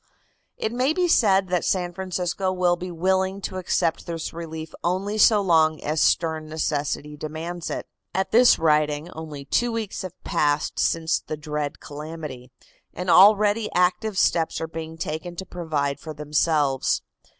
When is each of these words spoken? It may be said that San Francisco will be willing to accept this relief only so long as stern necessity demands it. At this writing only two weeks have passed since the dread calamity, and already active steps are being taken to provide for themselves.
It 0.57 0.71
may 0.71 0.93
be 0.93 1.07
said 1.07 1.49
that 1.49 1.63
San 1.63 1.93
Francisco 1.93 2.51
will 2.51 2.75
be 2.75 2.89
willing 2.89 3.39
to 3.41 3.57
accept 3.57 4.07
this 4.07 4.33
relief 4.33 4.73
only 4.83 5.19
so 5.19 5.41
long 5.41 5.79
as 5.83 6.01
stern 6.01 6.47
necessity 6.49 7.15
demands 7.15 7.69
it. 7.69 7.85
At 8.11 8.31
this 8.31 8.57
writing 8.57 9.11
only 9.11 9.45
two 9.45 9.71
weeks 9.71 10.01
have 10.01 10.19
passed 10.23 10.79
since 10.79 11.19
the 11.19 11.37
dread 11.37 11.79
calamity, 11.81 12.49
and 12.95 13.11
already 13.11 13.71
active 13.75 14.17
steps 14.17 14.59
are 14.59 14.65
being 14.67 14.97
taken 14.97 15.35
to 15.35 15.45
provide 15.45 15.99
for 15.99 16.15
themselves. 16.15 17.03